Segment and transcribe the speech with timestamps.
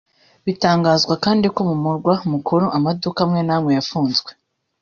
[0.45, 4.29] Bitangazwa kandi ko mu murwa mukuru amaduka amwe n’amwe yafunzwe